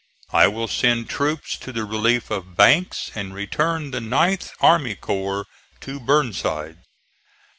[0.33, 5.45] I will send troops to the relief of Banks, and return the 9th army corps
[5.81, 6.79] to Burnside."